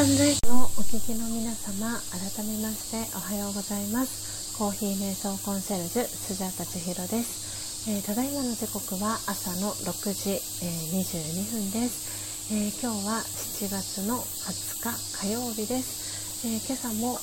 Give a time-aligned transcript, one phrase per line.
[0.00, 4.56] スタンド F のお聞きの皆様改めましておはようございます。
[4.56, 17.20] コーヒー瞑想コンシェルジュスジャータ千尋です、えーただいまの時刻は朝の6時、えー22分です、えー今日は7月の20日火曜日です、えー今朝も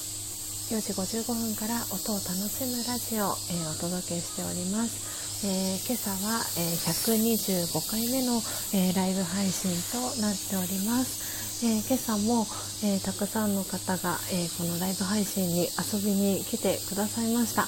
[0.70, 8.38] 4時55分から音を楽しむラジオ、えーお届けしております、えー今朝は、えー125回目の、
[8.78, 12.46] えーライブ配信となっております、えー今朝も、
[12.84, 17.64] えーたくさんの方が、えーこのライブ配信に遊びに来てくださいました、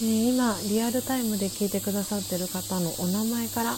[0.00, 3.72] えー今リアルタイムで聞いてくださってる方のお名前から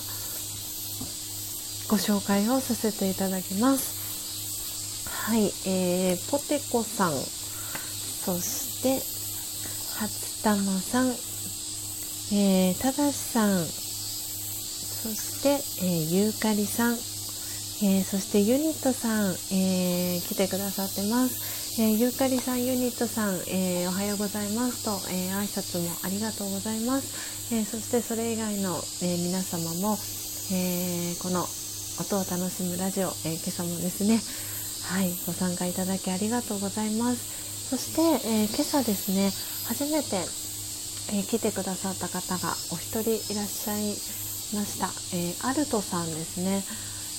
[1.90, 5.08] ご紹介をさせていただきます。
[5.26, 7.12] はい、えーポテコさん。
[7.12, 9.00] そして
[9.98, 11.08] 初玉さん、
[12.36, 13.64] えーただしさん。
[13.64, 16.96] そして、えーゆうかりさん、
[17.80, 29.94] えーそしてユニットさん、えー来てくださってます、えーゆうかりさんユニットさん、えおはようございますと、えー挨拶もありがとうございます、えそしてそれ以外の、え皆様も、
[30.50, 31.46] えこの
[32.02, 34.18] 音を楽しむラジオ、え今朝もですね
[34.90, 37.70] はいご参加いただきありがとうございます。
[37.70, 39.30] そして、え今朝ですね
[39.70, 40.18] 初めて、
[41.14, 43.94] え来てくださった方がお一人いらっしゃい
[44.58, 46.64] ました、えアルトさんですね、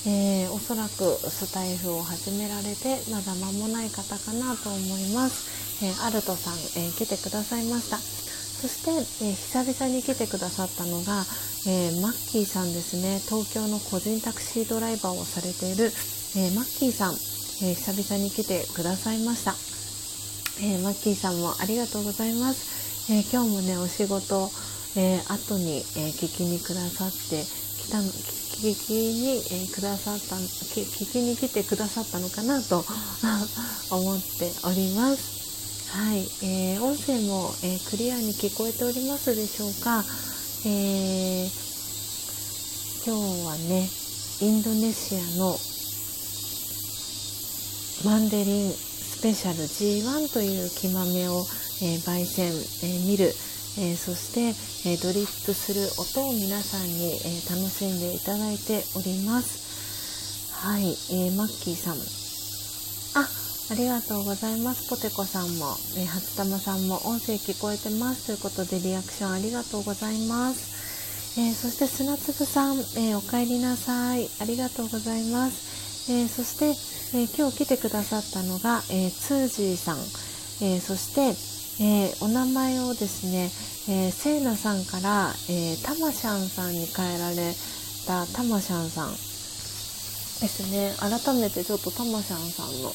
[0.08, 7.98] えーおそらくスタイフを始められてまだ間もない方かなと思います、えーアルトさん、えー来てくださいました。
[7.98, 11.24] そして、えー久々に来てくださったのが、
[11.68, 13.20] えーマッキーさんですね。
[13.20, 15.92] 東京の個人タクシードライバーをされている、
[16.36, 19.56] えーマッキーさん、えー久々に来てくださいました。
[20.64, 24.50] えーマッキーさんもありがとうございます、えー今日もねお仕事、
[24.96, 27.44] えー後に、えー聞きにくださって
[27.90, 32.86] たの聞きに、えーくださったき聞きに来てくださったのかなと
[33.92, 35.40] 思っております。
[35.92, 40.04] はい、えー音声も、えークリアに聞こえておりますでしょうか、
[40.66, 41.50] えー
[43.06, 43.90] 今日はね
[44.42, 45.58] インドネシアの
[48.06, 51.46] マンデリンスペシャル G1 という木豆を、
[51.82, 53.34] えー焙煎、えー見る、
[53.78, 54.42] えーそして、
[54.90, 60.54] えードリップする音を皆さんに、えー楽しんでいただいております。
[60.54, 61.96] はい、えーマッキーさん。
[63.22, 63.28] あ
[63.72, 64.90] ありがとうございます。
[64.90, 68.26] ポテコさんも、えー初玉さんも音声聞こえてます。
[68.28, 71.40] ということでリアクションありがとうございます。
[71.40, 74.28] えーそして砂粒さん、えーお帰りなさい。
[74.42, 76.66] ありがとうございます、えーそして、
[77.18, 79.98] えー今日来てくださったのが、えーツージーさん、
[80.66, 81.34] えーそして、
[81.82, 83.50] えーお名前をですね、
[83.88, 87.54] えー、セイナさんから、えータマシャンさんに変えられ
[88.06, 89.18] たタマシャンさんで
[90.48, 90.94] すね。
[91.00, 92.94] 改めてちょっとタマシャンさんの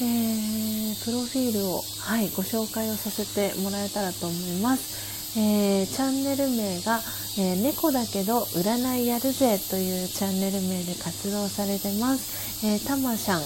[0.00, 7.00] えープロフィールを、はい、ご紹介をさせてもらえたらと思います、えーチャンネル名が、
[7.38, 13.44] えー猫だけど占いやるぜというチャンネル名で活動されてます、え、たましゃん、あ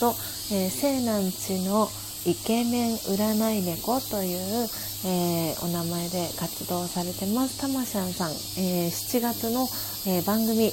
[0.00, 0.14] と、
[0.52, 1.88] えー、西南地の
[2.26, 4.68] イケメン占い猫という、
[5.06, 7.60] えーお名前で活動されてます。
[7.60, 9.68] たましゃんさん、えー7月の、
[10.06, 10.72] えー番組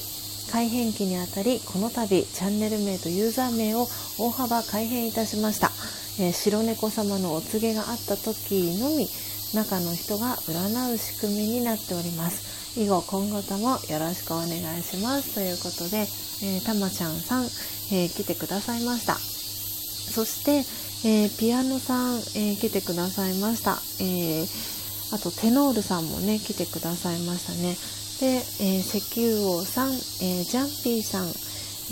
[0.52, 3.88] 改編期にあたりこの度チャンネル名とユーザー名を
[4.18, 5.72] 大幅改変いたしました、
[6.20, 9.08] え白猫様のお告げがあった時のみ
[9.54, 12.80] 中の人が占う仕組みになっております。
[12.80, 14.48] 以後今後ともよろしくお願
[14.80, 15.36] いします。
[15.36, 16.08] ということで、
[16.44, 19.16] えーたまちゃんさん、えー来てくださいました。
[19.16, 20.64] そして、
[21.04, 24.72] えーピアノさん、えー来てくださいました、えー
[25.14, 27.76] あとテノールさんもね来てくださいましたね。
[28.22, 31.28] で、え石油王さん、えジャンピーさん、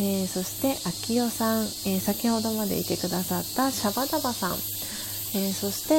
[0.01, 4.53] えそして秋代さん、え先ほどまでいてくださったシャバダバさん、
[5.35, 5.95] えそして、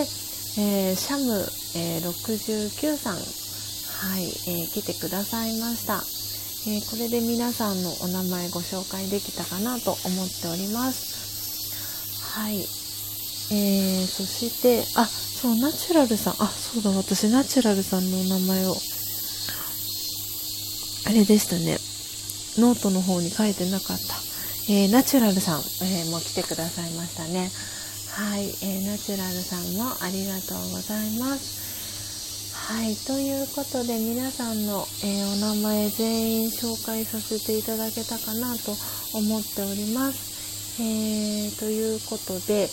[0.63, 1.45] えシャム、
[1.77, 6.01] えー69さん、はい、え来てくださいました、
[6.71, 11.21] えこれで皆さんのお名前ご紹介できたかなと思っております。
[12.39, 12.65] はい、
[13.53, 16.35] えーそしてあそうナチュラルさん。
[16.39, 18.77] あそうだ私ナチュラルさんのお名前を。
[21.07, 21.79] あれでしたね。
[22.59, 24.15] ノートの方に書いてなかった、
[24.73, 27.51] えーナチュラルさん、えーも来てくださいましたね。
[28.11, 31.61] はい、えーナチュラルさんもありがとうございます。
[32.55, 38.77] はいということで皆さんの、えお名前全員紹介させていただけたかなと
[39.15, 42.69] 思っております、えということで、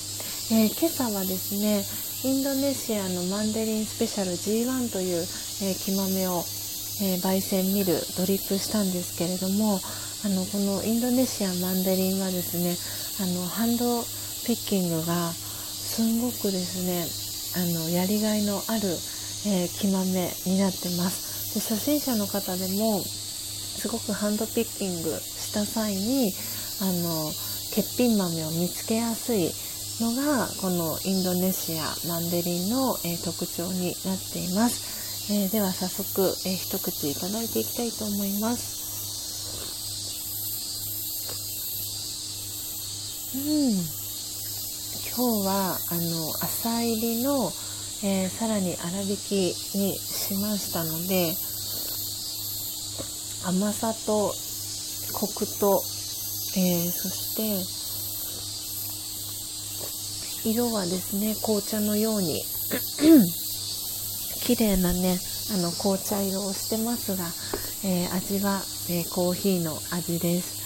[0.50, 1.84] えー今朝はですね
[2.24, 6.40] インドネシアのマンデリンスペシャル G1 という、えー木豆を、
[7.04, 12.80] えー焙煎ミルドリップしたんですけれども、あのこのインドネシアマンダリンはですね
[13.20, 14.00] あのハンド
[14.48, 17.04] ピッキングがすんごくですね
[17.60, 18.88] あのやりがいのある、
[19.52, 20.08] えー、木豆
[20.48, 21.60] になってます。
[21.60, 26.32] で初心者の方でもすごくハンドピッキングした際に
[26.80, 27.32] あの
[27.76, 29.52] 欠品豆を見つけやすい
[30.00, 38.78] のがこのインドネシアマンデリンの、えー、特徴になっています、えー、では早速、えー、一口いただいていきたいと思います。
[43.36, 43.98] うん。
[45.18, 47.52] 今日はあの朝入りの、
[48.04, 51.34] えー、さらに粗挽きにしましたので
[53.44, 54.32] 甘さと
[55.14, 55.82] コクと、
[56.56, 57.87] えー、そして
[60.52, 62.44] 色はですね紅茶のように
[64.46, 65.20] 綺麗なね
[65.54, 67.26] あの紅茶色をしてますが、
[67.84, 70.58] えー、味は、えー、コーヒーの味です。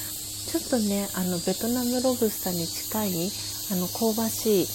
[0.51, 3.31] ちょっとねあのベトナムロブスターに近い
[3.71, 4.67] あの香ばしい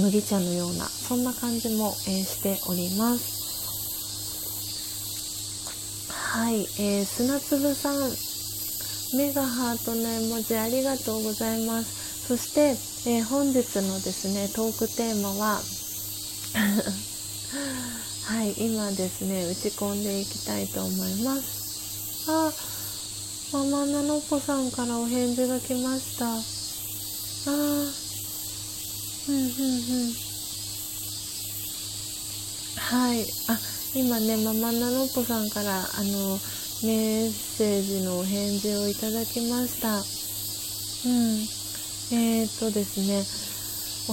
[0.00, 3.42] 麦茶のようなそんな感じも、えー、しております。
[6.10, 8.32] はい、えー、砂粒さん。
[9.14, 12.28] メガハートの絵文字ありがとうございます。
[12.28, 15.60] そして、え、本日のですねトークテーマは
[18.26, 22.30] はい今ですね打ち込んでいきたいと思います。
[22.30, 22.52] あ
[23.52, 26.26] ママナノポさんからお返事が来ました。
[26.26, 26.36] あ
[29.28, 29.42] うんうんう
[30.06, 30.12] ん。
[32.76, 33.58] はいあ
[33.94, 36.38] 今ねママナノポさんからあの
[36.84, 39.98] メッセージのお返事をいただきました。
[39.98, 41.61] うん。
[42.12, 43.24] えー、とですね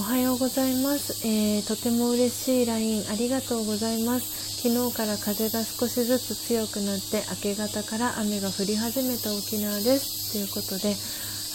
[0.00, 4.40] はようございます、えー、とても嬉しい LINE ありがとうございます。
[4.62, 10.32] 昨日から風が少しずつ強くなって明け方から雨が降り始めた沖縄です。
[10.32, 10.94] ということで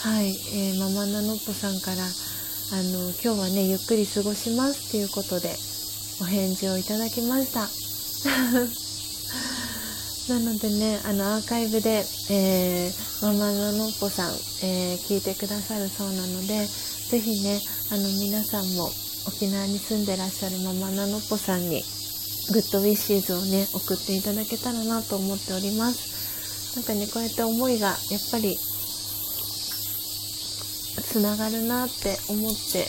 [0.02, 4.90] はい、えー、ママナノッポさんからあの今日はねゆっくり過ごします。
[4.90, 5.54] ということで
[6.20, 7.66] お返事をいただきました。
[10.28, 14.34] なのでねあのアーカイブで、えー、ママののっぽさん、
[14.66, 17.60] えー、聞いてくださるそうなのでぜひね
[17.92, 18.90] あの皆さんも
[19.28, 21.82] 沖縄に住んでらっしゃるママナノッポさんに
[22.52, 26.76] グッドウィッシーズをね送っていただけたらなと思っております。
[26.76, 27.96] なんかねこうやって思いがやっ
[28.30, 28.56] ぱり
[31.02, 32.86] つながるなって思って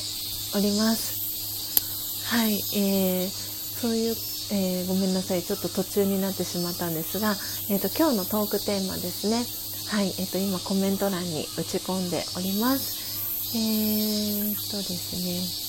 [0.55, 2.27] おります。
[2.27, 4.15] はい、えー、そういう
[4.51, 5.43] えー、ごめんなさい。
[5.43, 7.31] ちょっと途中になってしまったんですが、
[7.69, 9.43] えーと、今日のトークテーマですね。
[9.89, 13.57] はい、えーと、今コメント欄に打ち込んでおります。
[13.57, 15.67] えーとですね。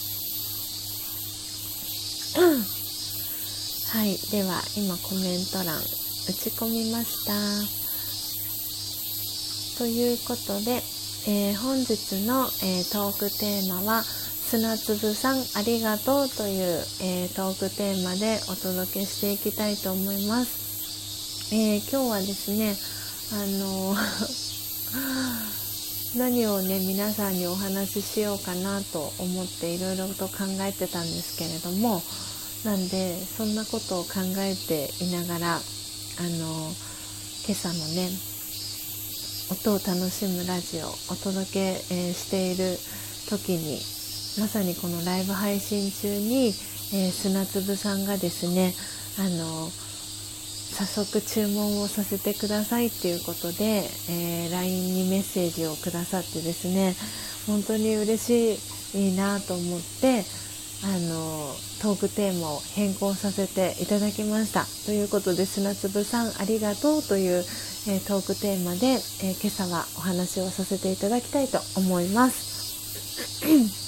[2.38, 5.80] はいでは今コメント欄打
[6.32, 7.32] ち込みました。
[9.78, 10.82] ということで、
[11.26, 14.02] えー、本日の、えー、トークテーマは
[14.48, 21.54] 砂粒さんありがとうという、えー、トークテーマでお届けしていきたいと思います。
[21.54, 22.74] えー、今日はですね、
[23.30, 23.94] あの
[26.16, 32.02] 何をね皆さんにお話ししようかなと思っていろいろと考えてたんですけれども
[32.64, 35.60] なんでそんなことを考えていながらあ
[36.22, 36.72] の
[37.46, 38.08] 今朝のね
[39.50, 42.78] 音を楽しむラジオお届け、えー、している
[43.28, 43.97] 時に
[44.38, 46.48] まさにこのライブ配信中に、
[46.94, 48.72] えー、砂粒さんがですね
[49.18, 56.94] あの早速注文をさせてくださいっていうことで、えー、LINE にメッセージをくださってですね
[57.46, 58.54] 本当に嬉し
[58.94, 60.24] いいいなと思って
[60.84, 61.52] あの
[61.82, 67.38] トークテーマを変更させていただきましたということで砂粒さんありがとうという、
[67.88, 73.87] えー、トークテーマで、えー、今朝はお話をさせていただきたいと思います。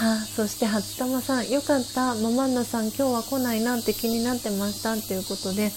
[0.00, 2.14] あそして初玉さんよかった。
[2.14, 5.72] ママンナさん今日は来ないなって気になってましたっていうことで。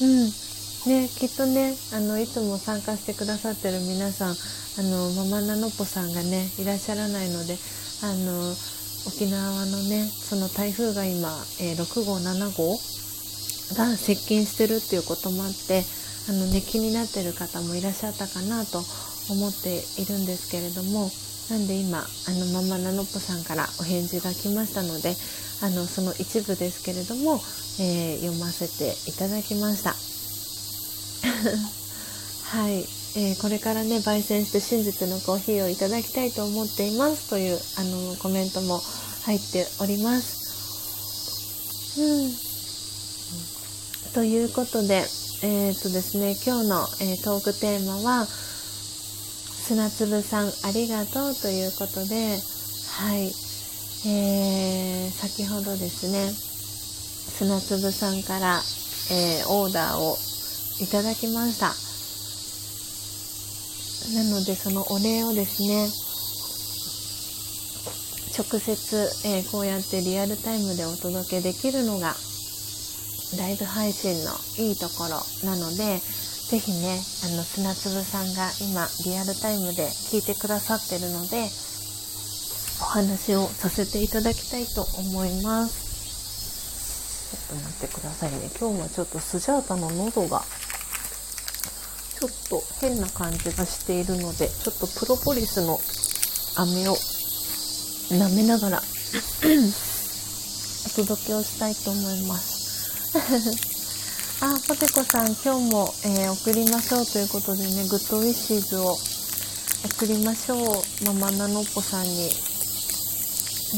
[0.00, 0.46] うん。
[0.86, 7.58] ねきっとねあのいつも参加してくださってる皆さんあのママナノポさんがねいらっしゃらないので
[8.02, 8.54] あの
[9.06, 11.28] 沖縄のねその台風が今、
[11.60, 12.78] えー、6号7号
[13.74, 15.82] が接近してるっていうこともあって
[16.28, 18.78] あの、ね、気になってる方もいらっしゃったかなと
[19.30, 21.10] 思っているんですけれども
[21.50, 25.14] なんで今あのママナノッポさんからお返事が来ましたので
[25.62, 27.40] あのその一部ですけれども、
[27.80, 29.94] えー、読ませていただきました。
[32.56, 32.86] はい、
[33.16, 37.28] えー、これからね焙煎して真実のコーヒーをいただきたいと思っています。
[37.28, 38.82] というあのコメントも
[39.24, 42.00] 入っております。
[42.00, 42.34] うん。
[44.12, 45.04] ということで
[45.42, 48.26] えー、っとですね、今日の、え、トークテーマは、
[49.66, 52.38] 砂粒さんありがとうということで、
[52.88, 53.26] はい、
[54.06, 58.62] えー、先ほどですね、砂粒さんから、
[59.10, 60.16] えー、オーダーを
[60.80, 61.74] いただきました。
[64.14, 65.88] なのでそのお礼をですね、
[68.38, 72.14] 直接、えー、こうやってリアルタイムでお届けできるのが
[73.36, 76.00] ライブ配信のいいところなので
[76.50, 81.50] ぜひねあの砂粒さんが今リアルタイムで聞いてくださってるので
[82.80, 85.86] お話をさせていただきたいと思います。
[87.26, 88.50] ちょっと待ってくださいね。
[88.60, 90.42] 今日はちょっとスジャータの喉が
[92.20, 95.80] ちょっと変な感じがしているのでちょっとプロポリスの
[96.56, 98.78] 飴を舐めながら
[100.86, 103.75] お届けをしたいと思います。
[104.38, 110.60] あ、ポテコさん、今日も、えー、送りましょうということでね、グッドウィッシーズを送りましょう。
[111.06, 112.28] ママナノッポさんに。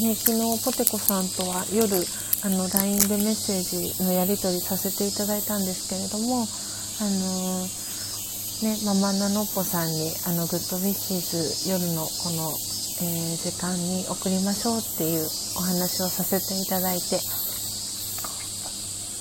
[0.03, 1.95] ね、昨日ポテコさんとは夜、
[2.43, 17.21] あの、LINE でメッセージのやり取りさせていただいたんですけれども、あのー、ね、ママナノッポさんに、あの、グッドウィッシーズ夜のこの、えー、時間に送りましょうっていうお話をさせていただいて、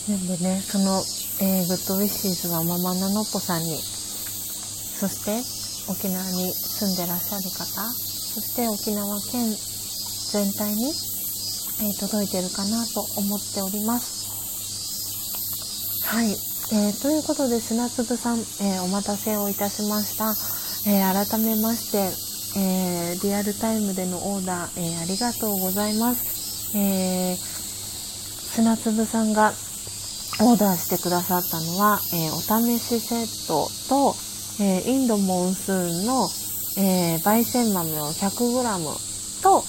[0.10, 1.04] なんでね、その、
[1.40, 5.38] えー、グッドウィッシーズはママナノッポさんに、そして
[5.92, 9.54] 沖縄に住んでらっしゃる方、そして沖縄県
[10.34, 10.90] 全体に、
[11.86, 14.18] えー、届いてるかなと思っております。
[16.10, 16.32] はい。
[16.74, 20.34] えー、ということで、砂粒さん、え、お待たせをいたしました。
[20.90, 22.12] え、改めまして、
[22.60, 26.76] え、リアルタイムでのオーダー、え、ありがとうございます。
[26.76, 29.54] え、砂粒さんが
[30.40, 34.14] オーダーしてくださったのは、えー、お試しセットと、
[34.64, 36.30] えー、インドモンスーンの、
[36.78, 39.64] えー、焙煎豆を 100g と、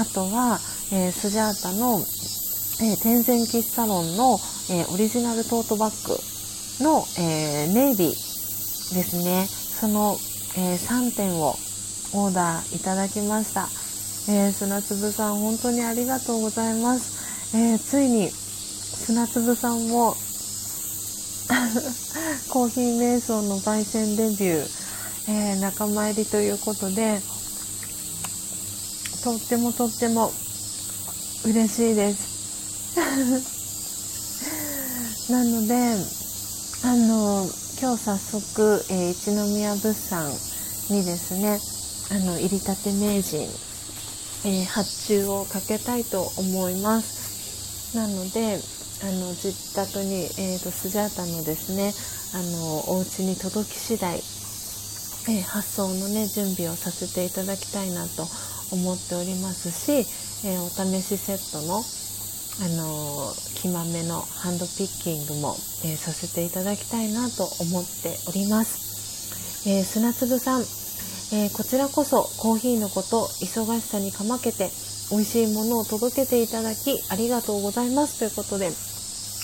[0.00, 0.60] あとは、
[0.92, 4.38] えスジャータの、え天然喫茶ロンの、
[4.70, 9.46] えオリジナルトートバッグの、えネイビーですね。
[9.46, 10.16] その、
[10.56, 11.56] え3点を
[12.14, 13.68] オーダーいただきました。
[14.30, 17.56] えー、砂粒さん本当にありがとうございます。
[17.56, 18.30] えついに
[19.04, 20.14] 砂粒さんも
[22.48, 24.68] コーヒー瞑想の焙煎デビュー、
[25.26, 27.20] えー、仲間入りということで
[29.24, 30.32] とってもとっても
[31.44, 32.94] 嬉しいです。
[35.32, 35.96] なので
[36.84, 37.50] あの
[37.80, 40.32] 今日早速、えー、一宮物産
[40.90, 41.60] にですね
[42.10, 43.48] あの入りたて名人、
[44.44, 47.96] えー、発注をかけたいと思います。
[47.96, 48.60] なので
[49.02, 51.92] あの自宅に、えーと、スジャータのですね。
[52.34, 58.26] あのお家に届き次第、えー、発送のね準備をさせていただきたいなと
[58.70, 60.06] 思っておりますし、
[60.46, 61.82] えー、お試しセットの
[62.60, 70.62] あの木豆のハンドピッキングも、えー、させていただきたいなと思っております、え砂粒さん、
[71.34, 74.70] えこちらこそコーヒーのこと忙しさにかまけて
[75.10, 78.70] 美味しいものを届けていただきありがとうございますということで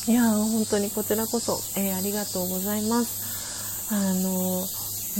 [0.09, 3.93] いや本当にこちらこそ、えー、ありがとうございます。
[3.93, 4.65] あの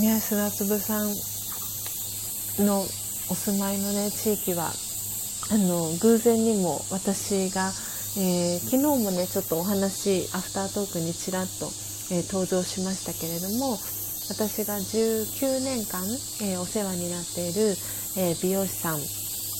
[0.03, 1.09] ね砂粒さん
[2.65, 2.81] の
[3.29, 4.73] お住まいのね地域は
[5.53, 7.69] あの偶然にも私が、
[8.17, 11.67] えー、昨日もねちょっとお話アフタートークにちらっと、
[12.11, 13.77] えー、登場しましたけれども
[14.33, 16.01] 私が19年間、
[16.41, 17.77] えー、お世話になっている、
[18.17, 19.01] え美容師さん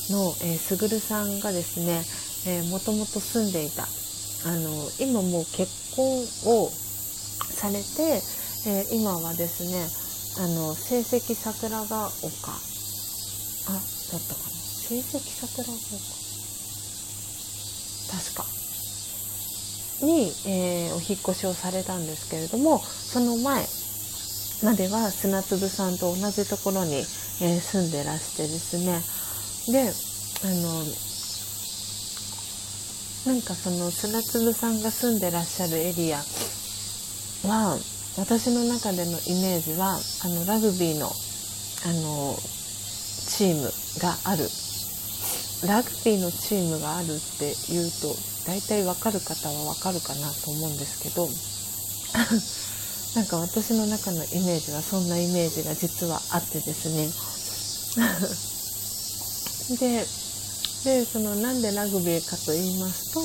[0.09, 2.01] の、えすぐるさんがですね、
[2.69, 3.87] もともと住んでいた
[4.45, 8.21] あの今もう結婚をされて、
[8.67, 9.87] えー、今はですね
[10.43, 12.51] あの成績桜ヶ丘。
[13.67, 13.79] あだ
[14.17, 14.49] ったかな。
[14.49, 16.19] 成績桜ヶ丘。
[18.11, 18.45] 確か。
[20.01, 23.67] に、えー、お引越しをされたんですけれどもその前
[24.63, 29.01] までは砂粒さんと同じところに、えー、住んでらしてですね。
[29.71, 29.91] で
[30.41, 31.08] あの
[33.25, 36.17] なんかその砂粒さんが住んでらっしゃるエリア
[37.47, 37.77] は
[38.17, 41.09] 私の中でのイメージはあのラグビーのあ
[41.93, 43.71] のチーム
[44.01, 44.47] がある。
[45.67, 48.15] ラグビーのチームがあるって言うと
[48.47, 51.27] 大体わかる方はわかるかなと思うんですけど
[53.19, 57.09] なんか私の中のイメージはそんなイメージが実はあってですね。
[59.79, 60.07] で
[60.83, 63.19] でそのなんでラグビーかと言いますと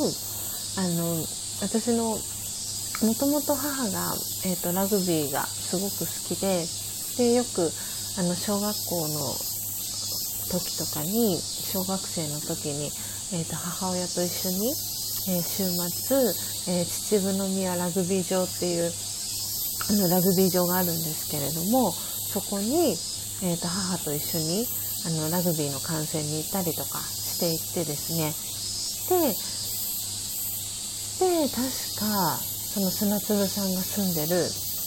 [0.80, 1.22] あの
[1.62, 2.18] 私の
[3.06, 4.14] もともと母が、
[4.46, 6.66] えーと、ラグビーがすごく好きで
[7.18, 7.70] でよく
[8.18, 9.20] あの小学校の
[10.50, 12.90] 時とかに小学生の時に、
[13.34, 14.70] えーと、母親と一緒に、
[15.30, 16.16] えー、週末、
[16.74, 18.90] えー、秩父宮ラグビー場っていう
[19.90, 22.94] あのラグビー場があるんですけれどもそこに、
[23.42, 24.66] えーと、母と一緒に
[25.06, 26.98] あのラグビーの観戦に行ったりとか
[27.44, 28.32] ていってですね。
[29.10, 29.28] で
[31.20, 31.60] で確
[32.00, 34.36] かその砂粒さんが住んでる、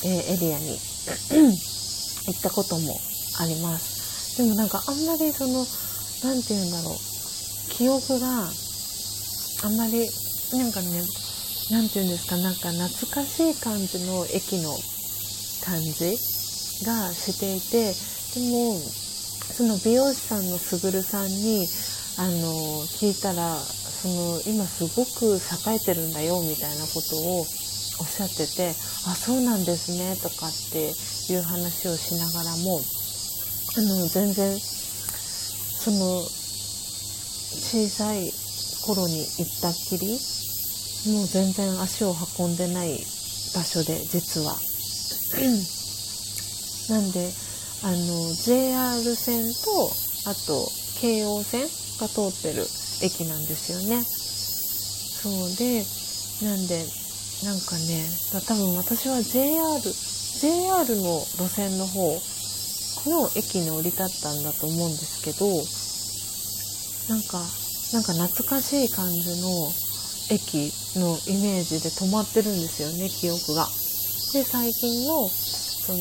[0.04, 0.78] えー、エリアに
[2.28, 3.00] 行ったことも
[3.40, 4.42] あります。
[4.42, 5.66] でもなんかあんまりその
[6.24, 6.98] 何て言うんだろう。
[7.70, 8.50] 記憶が
[9.64, 10.10] あんまり
[10.54, 11.04] なんかね
[11.70, 14.74] 何て言うんですかなんか懐かしい感じの駅の
[15.64, 16.18] 感じ
[16.86, 17.94] がしていて
[18.34, 18.80] でも
[19.54, 21.68] その美容師さんのすぐるさんに
[22.18, 27.48] あの聞いたらその今すごく栄えてるんだよみたいなことをおっ
[28.07, 28.73] しゃっててあ
[29.14, 30.94] そうなんですねとかって
[31.31, 32.81] いう話をしながらも
[33.77, 38.31] あの全然その小さい
[38.85, 40.07] 頃に行ったっきり
[41.14, 42.98] もう全然足を運んでない
[43.53, 44.57] 場所で実は。
[46.89, 47.30] なんで
[47.84, 49.91] あの JR 線と
[50.30, 50.72] あと
[51.02, 51.68] 京王線
[51.99, 52.65] が通ってる
[53.02, 54.03] 駅なんですよね。
[54.03, 55.84] そうで
[56.45, 56.86] なんで
[57.44, 58.06] なんかね
[58.48, 62.22] 多分私は JR JR の路線の方
[63.10, 65.48] の駅に降り立ったんだと思うんですけど
[67.10, 67.40] なんか
[67.94, 69.72] なんか懐かしい感じの
[70.30, 73.65] 駅のイメージで止まってるんですよね記憶が。
[74.34, 75.99] で最近のその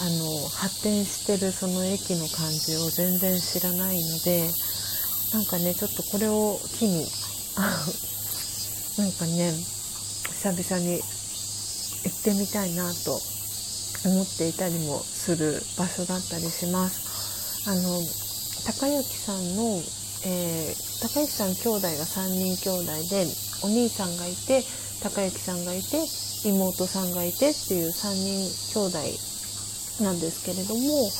[0.00, 4.50] あの発展してるその駅の感じを全然知らないので
[5.32, 7.06] なんかねちょっとこれを機に
[8.98, 13.18] なんかね久々に行ってみたいなと
[14.06, 17.68] 思っていたりもする場所だったりします。
[17.68, 18.00] あの
[18.66, 19.82] 高之さんの
[20.24, 23.26] えー、高之さん兄弟が3人兄弟で
[23.62, 24.64] お兄さんがいて
[25.02, 26.02] 高之さんがいて
[26.44, 31.10] 妹さんがいてっていう3人兄弟なんですけれども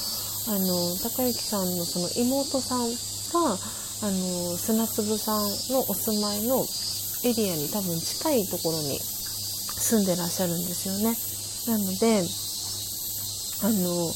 [0.51, 3.57] あの高之さんのその妹さんが
[4.01, 5.43] あの砂粒さん
[5.75, 6.65] のお住まいの
[7.25, 11.19] エリアに多分近いところに住んでらっしゃるんですよね。
[11.67, 12.23] なので
[13.63, 14.15] あの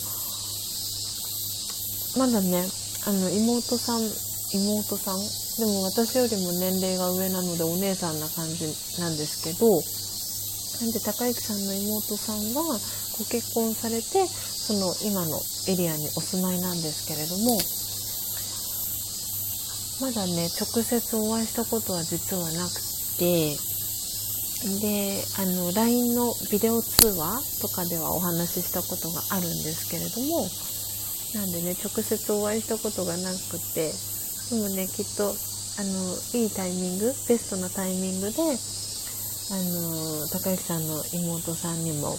[2.16, 2.62] まだね
[3.06, 4.02] あの妹さん
[4.54, 5.18] 妹さん？
[5.58, 8.64] でも私よりも年齢が上なのでお姉さんな感じ
[9.00, 9.68] なんですけど
[10.80, 15.36] なんで高之さんの妹さんがご結婚されてその今の
[15.68, 17.58] エリアにお住まいなんですけれども
[20.00, 22.80] まだね直接お会いしたことは実はなく
[23.18, 23.56] て
[24.80, 30.46] であの LINE のビデオ通話とかではお話ししたことがあるんですけれども
[31.34, 33.90] なんでね直接お会いしたことがなくて
[34.50, 35.34] でもねきっと
[35.78, 42.14] あのいいタイミングベストなタイミングであの高之さんの妹さんにも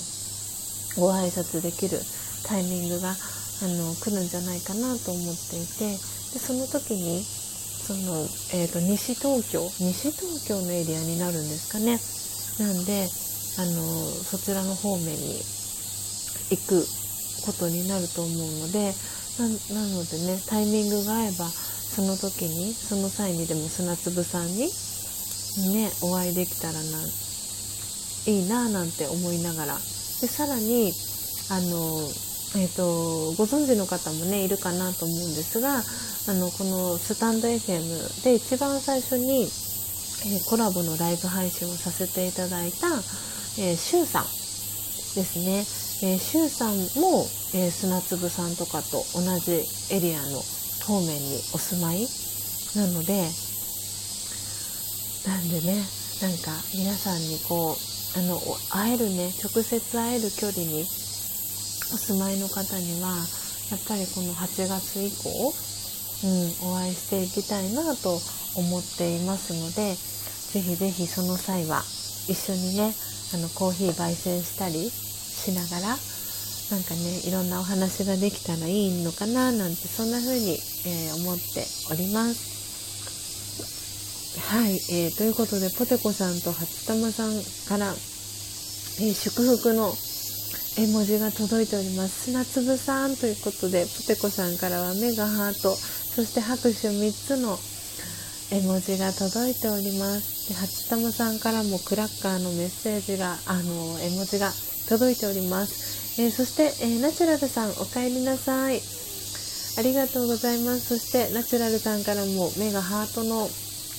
[0.97, 1.99] ご挨拶できる
[2.45, 3.13] タイミングがあ
[3.67, 5.95] の来るんじゃないかなと思っていて
[6.33, 7.23] でその時に
[7.83, 8.23] その、
[8.53, 11.99] えーと、西東京西東京のエリアになるんですかね。
[12.59, 13.09] なんで
[13.59, 15.41] あのそちらの方面に
[16.49, 16.85] 行く
[17.45, 18.93] ことになると思うので
[19.39, 24.69] なのでねタイミングが合えばその時にその際にでも砂粒さんに
[25.73, 26.79] ねお会いできたらな
[28.25, 29.75] いいななんて思いながら。
[29.75, 30.93] でさらに
[31.49, 31.99] あの、
[32.55, 35.83] えーと、ご存知の方もねいるかなと思うんですが
[36.25, 42.87] あのこのスタンド FM で一番最初に、えー、コラボのライブ配信をさせていただいた、
[43.59, 44.29] えー、シュウさんで
[45.27, 45.67] すね、
[46.07, 50.39] えー、シュウさんも、えー、砂粒さんとかと同じエリアの
[50.87, 52.07] 方面にお住まい
[52.79, 53.27] なので
[55.27, 55.83] なんでね
[56.23, 58.39] なんか皆さんにこうあの
[58.69, 60.87] 会えるね直接会える距離に
[61.91, 63.11] お住まいの方には
[63.71, 65.53] やっぱりこの8月以降、
[66.23, 68.19] うん、お会いしていきたいなと
[68.55, 71.81] 思っていますのでぜひぜひその際は
[72.27, 72.93] 一緒にね
[73.33, 75.97] あのコーヒー焙煎したりしながら
[76.71, 80.53] なんかねいろんなお話ができたらいいのかななんてそんな風に、
[80.85, 82.53] えー、思っております。
[84.49, 87.33] はい、えー、ということでポテコさんと初玉さん
[87.69, 89.93] から、えー、祝福の
[90.75, 92.31] 絵文字が届いております。
[92.31, 95.75] 砂粒さんということでポテコさんからは目がハート
[96.15, 97.57] そして拍手3つの
[98.51, 100.49] 絵文字が届いております。
[100.49, 104.51] で初玉さんからもクラッカーのメッセージがあの絵文字が
[104.89, 108.81] 届いております、えー、そして、えー、ナチュラルさんお帰りなさい。
[109.75, 110.97] ありがとうございます。
[110.97, 113.49] そしてナチュラルさんからも目がハートの、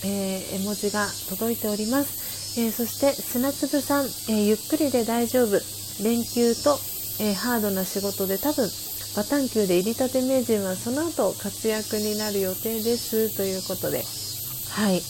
[0.05, 5.61] えー、絵文字が届いております、えそして砂粒さん、えゆっくりで大丈夫。
[6.05, 6.78] 連休と、
[7.19, 8.70] えハードな仕事で多分
[9.16, 14.03] バタン級で入りたて名人はその後活躍になる予定ですということで。
[14.70, 15.01] はい。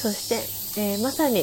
[0.00, 1.40] そして、えー、まさに、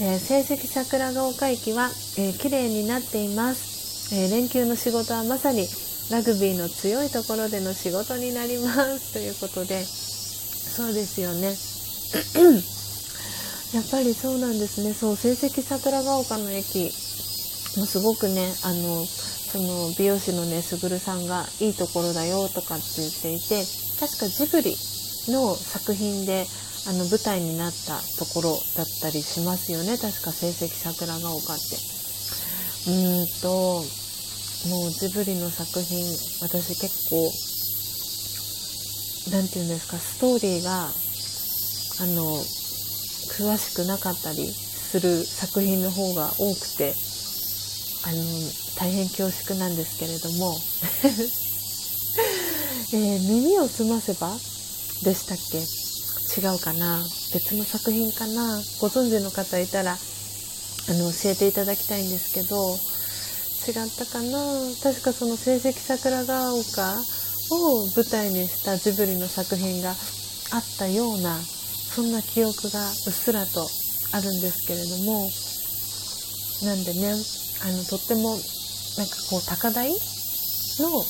[0.00, 5.68] えー、成績桜ヶ丘駅は、えー、綺麗になっています、え連休の仕事はまさに
[6.10, 9.84] ラグビーの強いところでの仕事になりますということで。
[9.84, 11.54] そうですよね。
[13.74, 14.94] やっぱりそうなんですね。
[14.94, 16.90] そう成績桜ヶ丘の駅。
[17.76, 23.64] もうすごくねあのその美容師のねすぐるさんがいいところだよとかって言っていて
[24.00, 24.76] 確かジブリ
[25.32, 26.46] の作品で
[26.86, 29.98] あの舞台になったところだったりしますよね。
[29.98, 31.98] 確か成績桜ヶ丘って。
[32.86, 33.84] うーんと
[34.68, 36.02] もうジブリの作品
[36.40, 37.30] 私結構
[39.30, 42.24] 何て言うんですかストーリーがあの
[43.36, 46.94] 詳しくなかったりする作品の方が多くて
[48.04, 48.16] あの
[48.76, 50.54] 大変恐縮なんですけれども
[52.92, 54.32] えー、耳を澄ませば
[55.02, 55.58] でしたっけ？
[56.40, 57.04] 違うかな？
[57.34, 58.62] 別の作品かな？
[58.80, 62.76] ご存知の方いたらあの教えていただきたいんですけど
[63.68, 64.38] 違ったかな？
[64.82, 67.04] 確かその成績桜ヶ丘
[67.50, 73.68] を舞台にしたジブリの作品があったようなそんな記憶がうっすらと
[74.12, 75.28] あるんですけれども
[76.64, 77.14] なんでね
[77.64, 78.38] あのとっても
[78.96, 81.04] なんかこう高台の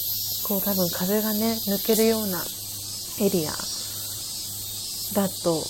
[0.46, 2.42] こう多分風がね抜けるような
[3.20, 3.50] エリア
[5.14, 5.62] だと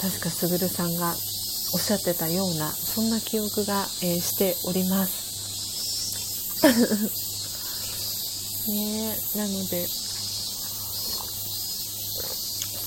[0.00, 5.28] 確かすぐるさんがおっしゃってたようなそんな記憶が、えー、しております。
[8.68, 9.86] ねえなので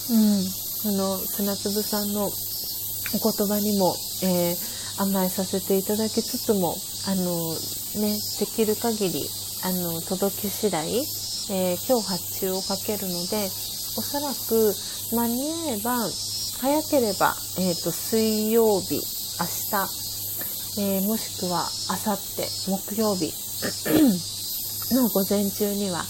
[0.09, 6.75] うんその砂粒さんのお言葉にも、えー、甘えさせていただきつつも
[7.07, 7.53] あの
[8.01, 9.25] ねできる限り
[9.63, 10.87] あの届き次第、
[11.49, 13.45] えー、今日発注をかけるので
[13.97, 14.73] おそらく
[15.15, 15.97] 間に合えば
[16.61, 19.81] 早ければ、えーと、水曜日明日、
[20.79, 23.33] えー、もしくはあさって木曜日
[24.93, 26.03] の午前中にはあ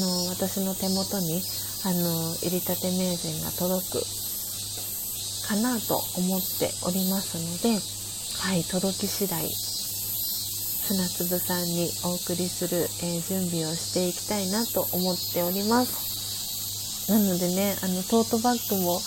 [0.00, 1.42] の私の手元に
[1.84, 4.04] あの入りたて名人が届く
[5.46, 7.78] かなと思っておりますので、
[8.40, 9.44] はい、届き次第
[10.86, 17.10] 砂粒さんにお送りする、えー、準備をしていきたいなと思っております。
[17.10, 19.00] なのでねあのトートバッグも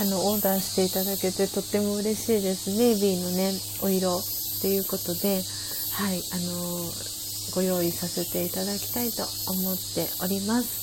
[0.00, 2.70] あのオーダーしていただけてとっても嬉しいです。
[2.76, 3.52] ネイビーのね
[3.82, 4.22] お色っ
[4.62, 5.42] ていうことで
[5.92, 7.12] はいあのー
[7.54, 10.82] ご用意させていただきたいと思っております。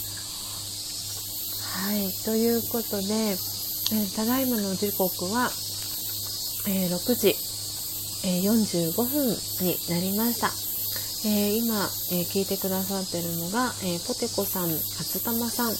[1.81, 5.49] はい、ということで、えー、ただいまの時刻は、
[6.67, 7.35] えー、6時、
[8.23, 9.27] え、45分
[9.61, 10.51] になりました。
[11.27, 15.71] え今、え聞いてくださってるのが、えポテコさん、初玉さん、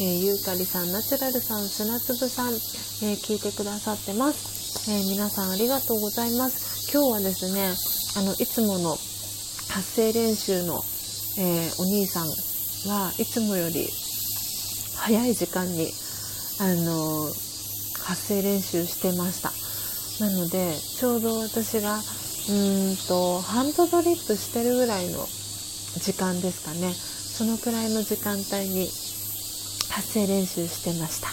[0.00, 4.90] えゆうかりさん、ナチュラルさん、砂粒さん、え聞いてくださってます。
[4.90, 6.90] え皆さんありがとうございます。
[6.92, 7.74] 今日はですね、
[8.16, 8.96] あの、いつもの
[9.74, 10.84] 発声練習の、
[11.36, 12.28] えー、お兄さん
[12.88, 13.88] はいつもより
[14.96, 15.90] 早い時間に、
[16.60, 19.50] あのー、発声練習してました
[20.20, 21.98] なのでちょうど私が
[22.48, 25.26] うんとハンドドリップしてるぐらいの
[25.98, 26.92] 時間ですかね。
[26.92, 28.88] そのくらいの時間帯に
[29.90, 31.28] 発声練習してました。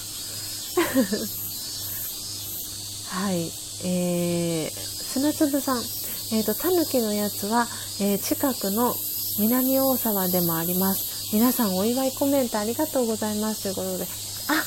[3.17, 3.51] はい。
[3.83, 5.83] えー、砂粒さん。
[6.33, 7.67] えーと、タヌキのやつは、
[7.99, 8.95] えー、近くの
[9.39, 11.33] 南大沢でもあります。
[11.33, 14.05] 皆さんお祝いコメントありがとうございますということで。
[14.47, 14.63] あ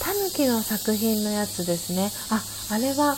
[0.00, 2.10] タヌキの作品のやつですね。
[2.30, 3.16] ああれは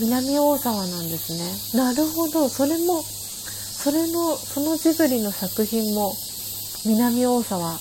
[0.00, 1.78] 南大沢なんですね。
[1.78, 2.48] なるほど。
[2.48, 6.14] それもそれのそのジブリの作品も
[6.84, 7.78] 南大沢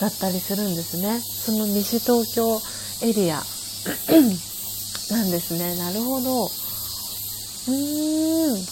[0.00, 1.20] だったりするんですね。
[1.20, 2.60] その西東京
[3.06, 3.36] エリア
[5.12, 5.76] なんですね。
[5.76, 6.44] なるほど。
[6.44, 8.66] うーん。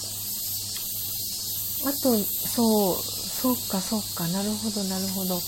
[1.86, 4.26] あとそうそうかそうか。
[4.28, 5.40] なるほどなるほど。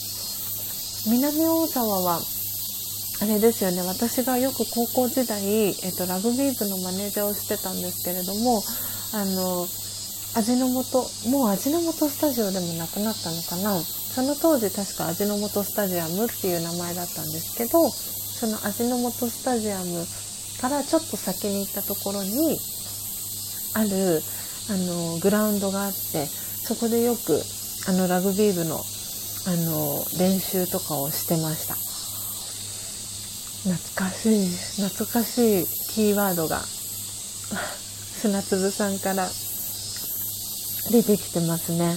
[1.06, 2.20] 南大沢は
[3.22, 3.82] あれですよね。
[3.82, 8.58] 私がよく高校時代、えっと、ラグビー部のマネージャーをしてたんですけれども
[9.14, 9.62] あの
[10.34, 13.78] 味の素もう味の素スタジオでもなくなったのかな。
[13.78, 20.04] その当時確か味の素スタジアムっていう名前だったんですけどその味の素スタジアム
[20.60, 22.58] からちょっと先に行ったところに
[23.74, 24.20] ある
[24.68, 27.40] あのグラウンドがあってそこでよく
[27.86, 28.82] あのラグビー部の
[29.46, 31.91] あの練習とかをしてました。
[33.64, 34.48] 懐かしい
[34.82, 36.60] 懐かしいキーワードが
[38.20, 39.30] 砂粒さんから
[40.90, 41.96] 出てきてますね。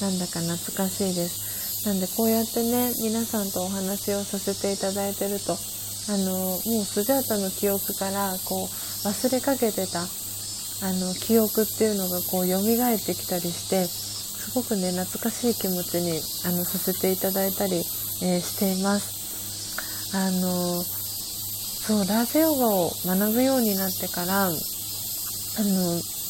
[0.00, 1.86] なんだか懐かしいです。
[1.86, 10.04] なんでこうやってね皆さんとお話をさせていただいてるとあのもうスジャータの記憶からこう忘れかけてたあ
[10.92, 17.76] の記憶っていうのがこう蘇ってきたりしてすごくね懐かしい気持ちにあのさせていただいたり、
[18.22, 19.16] えー、しています。
[20.14, 20.84] あの
[21.86, 24.58] そうラージヨガを学ぶようになってからあの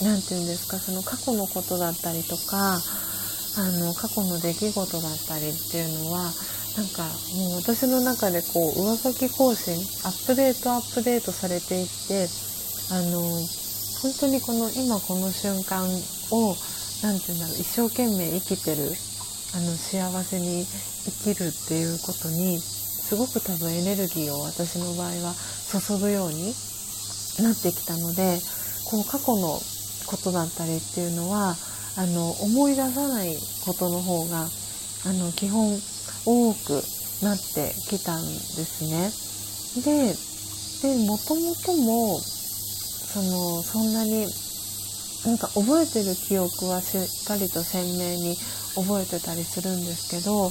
[0.05, 6.28] 何て言うんですかその過去のことだったりとかあの過去の出来事だったりっていうのは
[6.77, 7.09] なんか
[7.41, 12.28] もう私の中でこう上書き更新アップデートアップデートされていって
[12.93, 13.24] あの
[14.05, 16.53] 本当にこの今この瞬間を
[17.01, 18.93] 何て言うんだろう一生懸命生きてる
[19.57, 22.61] あの幸せに生きるっていうことに
[23.07, 25.35] すごく多分エネルギーを私の場合は
[25.70, 26.53] 注ぐように
[27.39, 28.41] なってきたので
[28.91, 29.61] こう過去の
[30.07, 31.55] ことだったりっていうのは
[31.97, 34.49] あの思い出さないことの方が
[35.07, 35.78] あの基本
[36.27, 36.83] 多く
[37.23, 39.11] なってきたんですね。
[39.85, 40.15] で
[40.83, 44.27] でもともともそのそんなに
[45.24, 48.37] なんか覚えてる記憶はしっかりと鮮明に
[48.74, 50.51] 覚えてたりするんですけど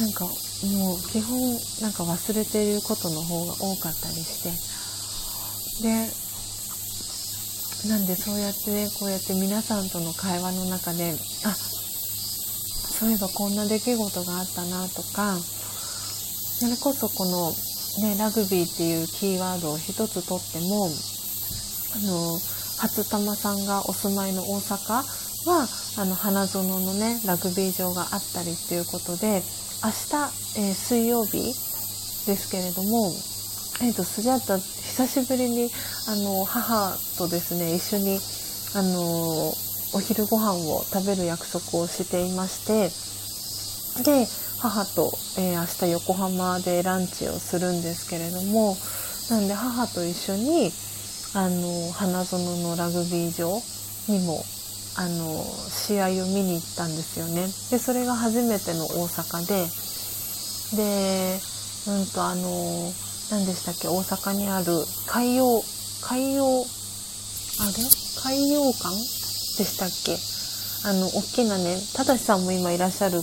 [0.00, 0.26] なんか
[0.62, 1.38] もう基本
[1.82, 4.74] なんか忘れていることの方が多かったりして。
[5.82, 6.06] で
[7.88, 11.12] なんでそうやってねこうやって皆さんとの会話の中で
[11.44, 17.50] あそういえばこんな出来事があったなとかそれこそこの、
[18.08, 22.38] ね、ラグビーっていうキーワードを一つとってもあの
[22.78, 25.02] 初玉さんがお住まいの大阪
[25.50, 25.68] は
[25.98, 29.42] あの花園のねラグビー場があったりっていうことで
[29.84, 30.16] 明日、
[30.56, 31.52] えー、水曜日
[32.24, 33.12] ですけれども、
[33.84, 35.68] えーと、スジャータ久しぶりに
[36.08, 38.18] あの母とですね一緒に
[38.74, 39.52] あの
[39.92, 42.88] お昼ご飯を食べる約束をしていまして
[44.08, 44.24] で
[44.58, 48.78] 母と、えー、明日横浜でランチをするんですけれども
[49.28, 50.72] なんで母と一緒に
[51.34, 53.60] あの花園のラグビー場
[54.08, 54.40] にも
[54.96, 59.66] あの試合を見に行ったんですよねでそれが初めての大阪で
[60.76, 61.40] で
[61.88, 62.92] うんとあの
[63.30, 64.66] 何でしたっけ大阪にある
[65.06, 65.62] 海洋
[66.02, 67.72] 海洋あれ？
[68.22, 68.90] 海洋館
[69.58, 70.16] でしたっけ？
[70.88, 73.20] あの大きなねただしさんも今いらっしゃる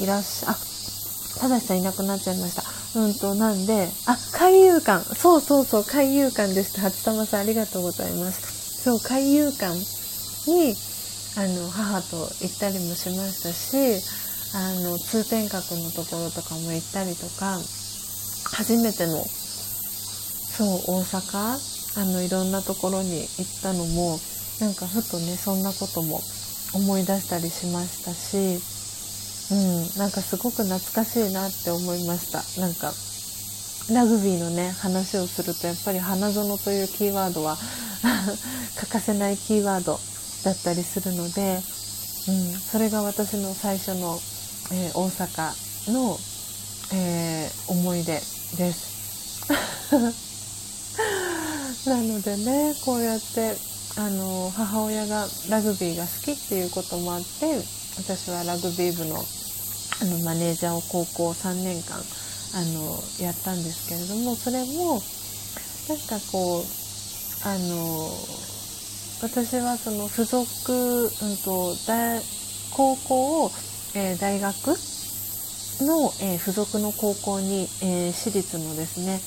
[0.00, 0.56] いらっしゃあ
[1.40, 2.62] ただしさんいなくなっちゃいました
[2.96, 5.04] うんと、なんで、あ、海遊館。
[5.14, 6.80] そうそうそう、海遊館です。
[6.80, 8.82] 初玉さんありがとうございます。
[8.82, 9.74] そう、海遊館
[10.48, 10.74] に、
[11.36, 14.02] あの、母と行ったりもしましたし、
[14.56, 17.58] あの、通天閣のところとかも行ったりとか、
[18.50, 20.68] 初めての、そう、
[21.00, 24.18] 大阪、あの、いろんなところに行ったのも、
[24.60, 26.20] なんかふとね、そんなことも
[26.72, 28.58] 思い出したりしましたし、
[29.50, 32.42] うん、なんかすごく懐かしいなって思いました。
[32.60, 32.92] なんか
[33.90, 37.56] ラグビーのね話をするとやっぱり花園というキーワードは
[38.76, 39.98] 欠かせないキーワード
[40.44, 41.60] だったりするので、
[42.28, 44.20] うん、それが私の最初の、
[44.72, 46.18] えー、大阪の、
[46.92, 48.20] えー、思い出
[48.56, 48.98] です。
[51.88, 53.56] なのでねこうやって
[53.96, 57.64] あの母親がラグビーが好きっていうこともあって
[57.96, 59.24] 私はラグビー部の
[60.00, 62.00] あのマネージャーを高校3年間
[62.54, 65.02] あのやったんですけれどもそれも
[65.88, 66.64] なんかこう
[67.44, 68.10] あの
[69.20, 70.42] 私はその付属、
[70.72, 72.22] うんと、大
[72.70, 73.50] 高校を、
[73.94, 74.54] えー、大学
[75.82, 79.20] の、えー、付属の高校に、えー、私立のですね、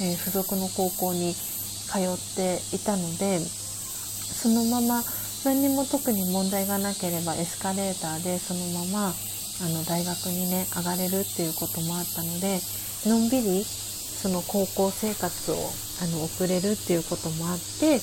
[0.00, 5.02] え付属の高校に通っていたのでそのまま
[5.44, 12.60] 何にも特に問題がなければエスカレーターでそのままあの大学にね上がれるっていうこともあったので
[13.06, 15.56] のんびりその高校生活を
[16.02, 17.98] あの送れるっていうこともあって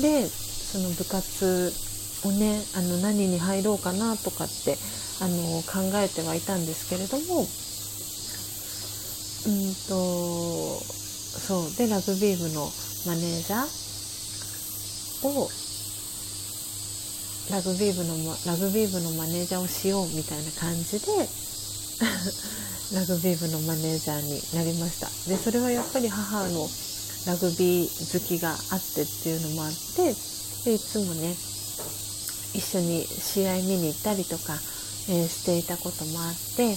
[0.00, 0.26] で
[0.72, 1.70] その部活
[2.24, 4.78] をねあの何に入ろうかなとかって
[5.20, 7.44] あの考えてはいたんですけれども
[9.44, 12.72] うんとそうでラグビー部の
[13.04, 15.50] マネージャーを
[17.50, 18.16] ラグビー部の
[18.46, 21.06] ラグビー部のマネージャーをしようみたいな感じで
[22.96, 25.10] ラグビー部のマネージャーになりました。
[25.28, 26.68] でそれはやっぱり母の
[27.26, 30.14] ラグビー好きがあってっていうのもあって
[30.64, 31.34] でいつもね
[32.54, 34.54] 一緒に試合見に行ったりとか、
[35.08, 36.76] えー、していたこともあって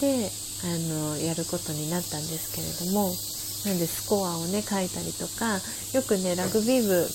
[0.00, 0.30] で
[0.64, 3.12] あのやることになったんですけれども
[3.66, 5.60] なんでスコアをね書いたりとか
[5.92, 7.06] よくねラグビー部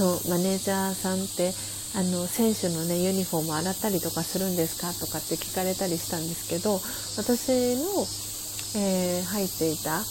[0.00, 1.52] のマネージャーさんって
[1.94, 4.92] あの選手のねユニフォーム洗ったりとかするんですか？
[4.92, 6.80] とかって聞かれたりしたんですけど
[7.16, 10.02] 私の、えー、入っていたあ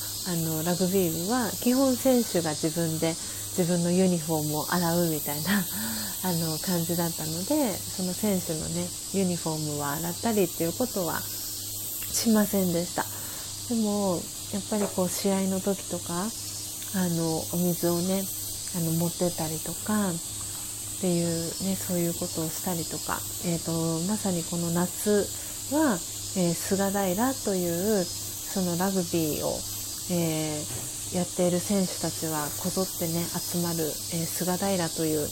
[0.46, 3.14] のラグビー部は基本選手が自分で
[3.58, 5.64] 自分のユニフォームを洗うみたいな
[6.24, 13.06] あの感じだったのでその選手のねユニフォームは洗ったりっていうことはしませんでした。
[13.70, 14.22] でも
[14.52, 16.28] やっぱりこう試合の時とか
[16.96, 18.26] あのお水をね
[18.76, 20.14] あの持ってたりとかっ
[21.02, 21.28] ていう
[21.64, 23.72] ねそういうことをしたりとか、えーと、
[24.08, 25.28] まさにこの夏
[25.72, 26.00] は、
[26.38, 29.60] えー、菅平というそのラグビーを、
[30.12, 35.24] えー、やっている選手たちはこぞってね集まる、えー、菅平という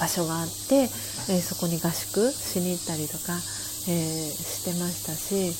[0.00, 0.88] 場所があって、
[1.28, 3.36] えそこに合宿しに行ったりとか、
[3.88, 5.52] えしてましたし、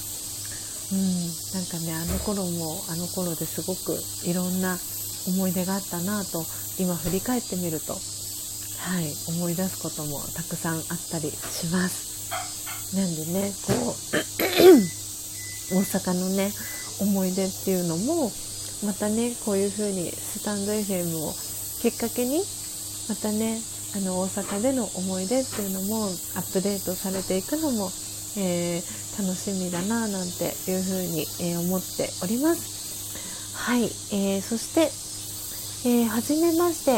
[0.92, 4.78] うん、なんかねあの頃もあの頃ですごくいろんな
[5.28, 6.44] 思い出があったなと
[6.78, 7.98] 今振り返ってみると、は
[9.02, 12.96] い、思い出すこともたくさんあったりします。
[12.96, 14.16] なんでねこう
[15.76, 16.50] 大阪のね
[17.00, 18.30] 思い出っていうのも
[18.84, 21.32] またねこういう風にスタンド FM を
[21.80, 22.42] きっかけに
[23.08, 23.58] またね
[23.96, 26.08] あの大阪での思い出っていうのもア
[26.40, 27.90] ップデートされていくのも、
[28.36, 33.56] えー、楽しみだななんていうふうに、えー、思っております。
[33.56, 35.08] はい、えー、そして
[35.84, 36.90] えー、はじめまして、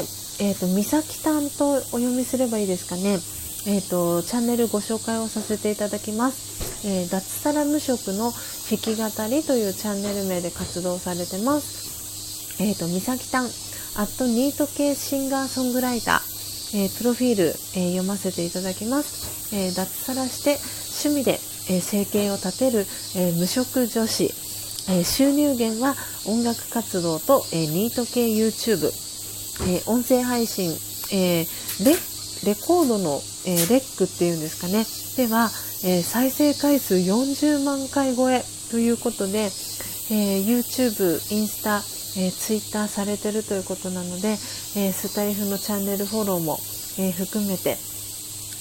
[0.43, 3.19] え、ー、と、みさきたんとお読みすればいいですかね。
[3.67, 6.87] え、ー、と、チャンネルご紹介をさせていただきます。
[6.87, 8.33] え脱サラ無職の
[8.71, 12.63] 弾き語りというチャンネル名で活動されてます。
[12.63, 13.49] えっ、と、みさきたん、ア
[14.05, 19.55] ットニート系シンガーソングライター、えプロフィール、え読ませていただきます。
[19.55, 20.59] え脱サラして
[21.05, 21.39] 趣味で、
[21.69, 24.33] え生計を立てる、え無職女子、
[24.89, 25.95] えー、収入源は
[26.27, 28.91] 音楽活動と、えー、ニート系 YouTube、
[29.69, 30.73] え、音声配信、
[31.13, 31.47] え
[31.85, 31.97] レ
[32.45, 34.85] レコードの、えレックっていうんですかね
[35.17, 35.51] では、
[35.85, 39.51] え再生回数40万回超えということで、
[40.11, 41.83] え YouTube、インスタ、
[42.21, 44.37] え Twitter されてるということなので、
[44.77, 46.59] えスタイフのチャンネルフォローも、
[46.99, 47.77] え含めて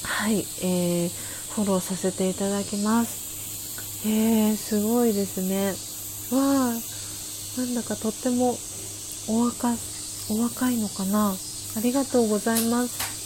[0.03, 1.09] はい、え
[1.55, 4.07] フォローさせていただきます。
[4.07, 5.73] えー、すごいですね。
[6.31, 6.89] わあ
[7.57, 8.55] なんだかとっても
[9.27, 9.75] お若
[10.29, 11.33] お若いのかな
[11.75, 13.18] ありがとうございます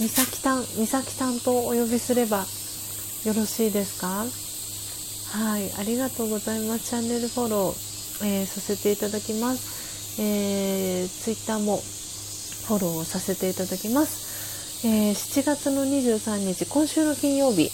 [0.00, 2.46] みさきたんみさきたんとお呼びすれば
[3.24, 4.24] よろしいですか？
[5.36, 6.88] はいありがとうございます。
[6.90, 17.70] チャンネルフォロー、えー、させていただきます、えー、ツイッターもフォローさせていただきます、えー、7月の23日今週の金曜日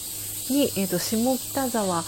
[0.51, 2.05] に、えーと下北沢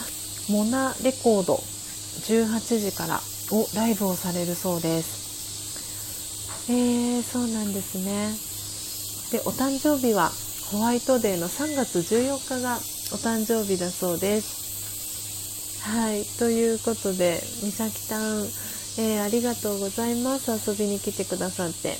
[0.49, 3.21] モナレコード18時から
[3.53, 6.71] をライブをされるそうです。
[6.71, 8.56] えー、そうなんですね。
[9.31, 10.31] でお誕生日は
[10.71, 12.79] ホワイトデーの3月14日がお
[13.19, 15.83] 誕生日だそうです。
[15.89, 16.25] はい。
[16.39, 18.41] ということでみさきさん、
[18.99, 20.71] えー、ありがとうございます。
[20.71, 21.97] 遊びに来てくださって。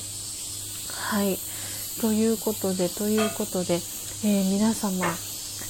[0.91, 1.37] はい。
[2.01, 5.05] ということでということで、えー、皆様、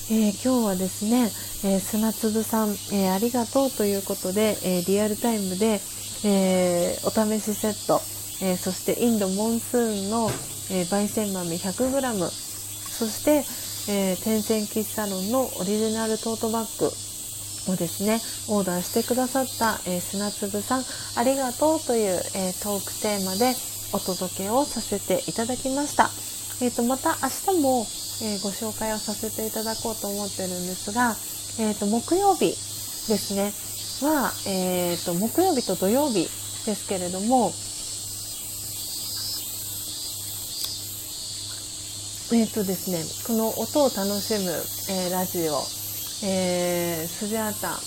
[0.10, 1.32] えー、今日はですね
[1.64, 5.82] え、砂粒さん、え、ありがとうということで、え、リアルタイムで、
[6.24, 8.02] えお試しセット、
[8.42, 10.30] えそしてインドモンスーンの、
[10.72, 13.44] え焙煎豆 100g そして、
[13.92, 16.88] え天線喫茶ロンのオリジナルトートバッグ
[17.72, 18.20] をですね
[18.50, 20.84] オーダーしてくださった、え砂粒さん
[21.16, 23.54] ありがとうという、えトークテーマで
[23.94, 26.10] お届けをさせていただきました。
[26.60, 27.86] えーと、また明日も、
[28.24, 31.16] えご紹介をさせていただこうと思ってるんですが、
[31.60, 32.50] えーと、木曜日
[33.08, 33.54] ですね
[34.06, 36.30] は、えーと、木曜日と土曜日
[36.66, 37.52] ですけれども
[42.30, 44.52] えっ、ー、とですねこの音を楽しむ、
[44.92, 45.64] えー、ラジオ、
[46.28, 47.80] えー、スジャータ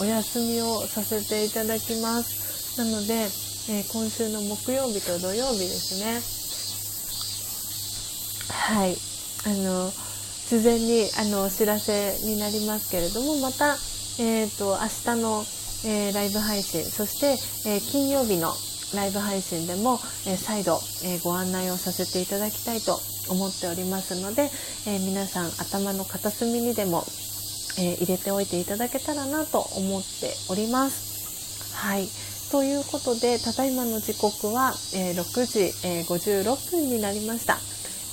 [0.00, 2.78] お休みをさせていただきます。
[2.78, 6.22] なので、えー、今週の木曜日と土曜日ですね。
[8.54, 8.96] はい。
[9.44, 9.90] あの
[10.48, 13.74] 事前にあのお知らせになりますけれどもまた、
[14.18, 15.44] えーと、明日の、
[15.84, 17.36] えー、ライブ配信そして、
[17.68, 18.54] えー、金曜日の
[18.94, 22.98] ライブ配信でも、え、再度、えご案内をさせていただきたいと
[23.28, 24.50] 思っておりますので、
[24.86, 27.04] え皆さん頭の片隅にでも、
[27.78, 31.74] え、入れておいていただけたらなと思っております。
[31.74, 32.08] はい。
[32.50, 37.58] ということでただいまの時刻は、え、6時、え、56分になりました、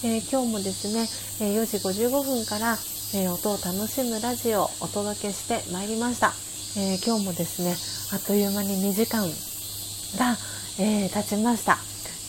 [0.03, 1.07] えー、今日もですね、
[1.39, 2.77] え4時55分から、
[3.13, 6.33] え音を楽しむラジオをお届けしてまいりました、
[6.77, 7.77] え今日もですね
[8.11, 9.25] あっという間に2時間
[10.17, 10.37] が、
[10.77, 11.77] え経ちました、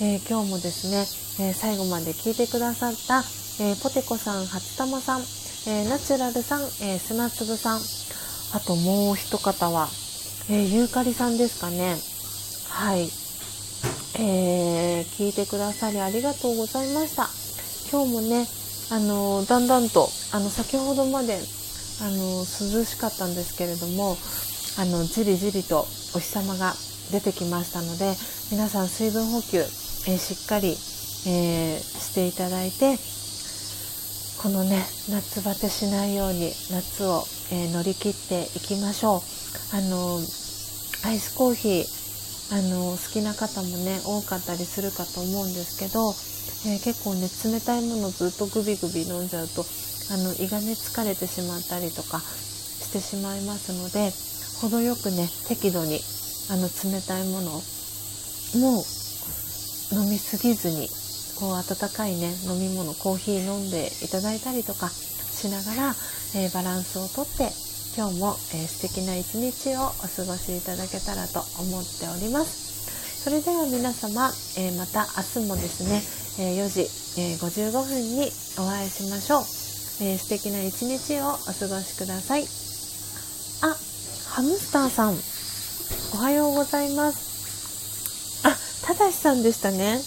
[0.01, 3.25] え今日もですね、え最後まで聞いてくださった、
[3.65, 5.21] えポテコさん初玉さん、
[5.69, 7.81] えナチュラルさん、え砂粒さん
[8.55, 9.89] あともう一方は
[10.49, 11.97] えー、ゆうかりさんですかね。
[12.71, 13.11] はい。
[14.23, 17.27] えー、聞いてくださりありがとうございました。
[17.91, 18.47] 今日もね、
[18.93, 24.17] あのだんだんと、あの、先ほどまで、あの涼しかったんですけれども、
[24.79, 26.77] あの、じりじりとお日様が
[27.13, 28.15] 出てきましたので、
[28.51, 32.97] 皆さん水分補給、えー、しっかり、えー、していただいて、
[34.43, 39.37] このね、夏バテしないように夏を、えー、乗り切っていきましょう。
[39.73, 40.19] あの
[41.05, 41.85] アイスコーヒー
[42.55, 46.15] あの好きな方もね多かったりするかと思うんですけど、
[46.71, 49.65] え、結構ね冷たいものずっとグビグビ飲んじゃうと
[50.13, 54.13] あの胃がね疲れてしまったりとかしてしまいますので
[54.61, 55.99] 程よくね適度に
[56.49, 57.51] あの冷たいもの
[58.61, 58.85] も
[59.93, 60.89] 飲みすぎずに
[61.39, 65.95] こう温かいね飲み物コーヒー飲んでいただいたりとかしながら、
[66.35, 67.51] えー、バランスをとって
[67.97, 73.25] 今日も、えー、素敵な一日をお過ごしいただけたらと思っております。
[73.25, 76.03] それでは皆様、えー、また明日もですね、
[76.39, 76.83] え、4時、
[77.19, 79.45] え55分にお会いしましょう、
[80.05, 82.45] え素敵な一日をお過ごしください。
[83.63, 83.75] あ
[84.29, 85.36] ハムスターさん。
[86.15, 88.47] おはようございます。
[88.47, 88.57] あ
[88.87, 90.01] ただしさんでしたね。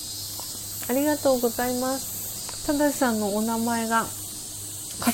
[0.90, 2.66] ありがとうございます。
[2.68, 4.06] ただしさんのお名前が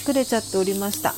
[0.08, 1.14] 隠れちゃっておりました。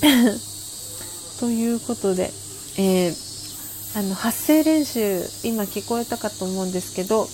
[1.40, 2.32] ということで、
[2.76, 7.28] えー、あの発声練習今聞こえたかと思うんですけど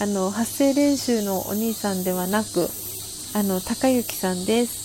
[0.00, 2.68] あの発声練習のお兄さんではなく
[3.34, 4.82] あの高之さんです。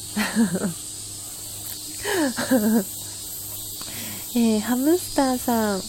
[4.35, 5.81] えー、ハムスターさん。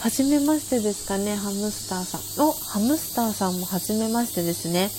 [0.00, 2.46] はじめましてですかねハムスターさん。
[2.46, 4.90] おハムスターさんもはじめましてですね。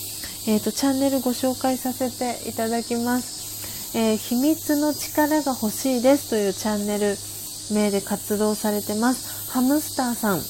[0.48, 3.98] えっ、ー、とチャンネルご紹介させていただきます。
[3.98, 7.16] えー、秘密の力が欲しいですというチャンネル
[7.74, 9.52] 名で活動されてます。
[9.52, 10.42] ハムスターさん、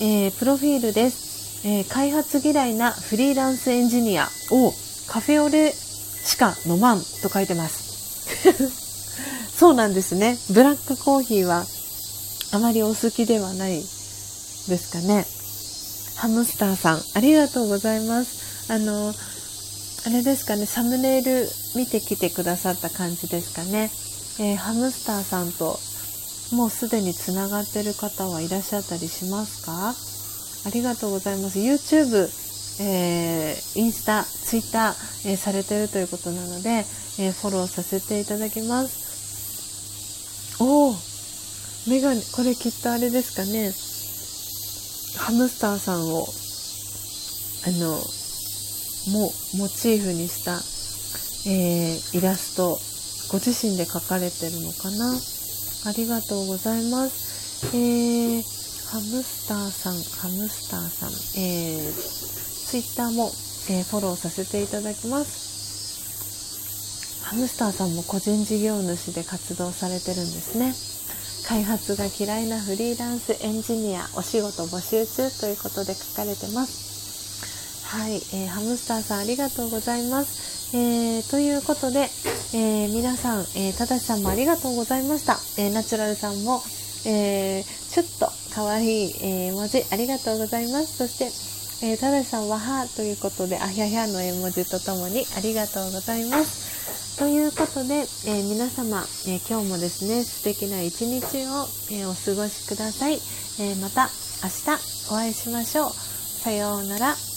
[0.00, 4.28] え、プロフィールです、え、開発嫌いなフリーランスエンジニア。
[4.50, 4.72] を
[5.08, 8.83] カフェオレしか飲まんと書いてます。
[9.56, 10.36] そうなんですね。
[10.50, 11.64] ブラックコーヒーは
[12.52, 15.26] あまりお好きではないですかね。
[16.16, 18.72] ハムスターさん、ありがとうございます。
[18.72, 19.12] あの、
[20.06, 23.90] あれですかね、サムネイル見てきてくださった感じですかね。
[24.38, 25.78] えー、ハムスターさんと
[26.52, 29.94] もうすでにつながってる方はいらっしゃったりしますか？
[30.66, 31.58] ありがとうございます。
[31.58, 32.28] YouTube、
[32.80, 36.84] えー、インスタ、ツイッター、えー、されてるということなので、
[37.18, 39.03] え、フォローさせていただきます。
[40.60, 40.94] おお
[41.88, 43.72] メガネ、これきっとあれですかね。
[45.18, 46.26] ハムスターさんを、
[47.66, 48.00] あの、
[49.12, 50.54] もモチーフにした、
[51.46, 52.78] えー、イラスト
[53.30, 55.14] ご自身で描かれてるのかな。
[55.86, 58.42] ありがとうございます、えー、
[58.90, 63.30] ハムスターさんハムスターさん、えー、ツイッターも、
[63.68, 65.53] えー、フォローさせていただきます。
[67.24, 70.74] ハムスターさんも個人事業主で活動されてるんですね
[71.48, 76.94] 開発が嫌いなフリーランスエンジニアお仕事募集中ということで書かれてます
[77.94, 80.76] はい、えー、ハムスターさんありがとうございます。
[80.76, 82.08] えー、ということで、
[82.52, 85.38] えー、皆さん、えー、ただしさんもありがとうございました。
[85.62, 86.60] えナチュラルさんも、
[87.06, 90.96] えシュッと可愛い、え文字ありがとうございます。
[90.96, 97.03] そして、えただしさんははということで、あひゃひゃの絵文字とともにありがとうございます。
[97.18, 103.20] ということで、え皆様、え今日もですね、素敵な一日を、えお過ごしください。
[103.60, 104.10] えまた
[104.42, 105.90] 明日お会いしましょう。
[105.92, 107.33] さようなら。